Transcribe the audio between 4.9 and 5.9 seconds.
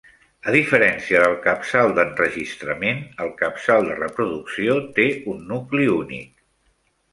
té un nucli